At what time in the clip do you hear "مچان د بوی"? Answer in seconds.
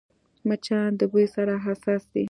0.47-1.25